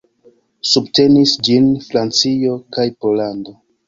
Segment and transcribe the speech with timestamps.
[0.69, 3.55] Subtenis ĝin Francio kaj Pollando.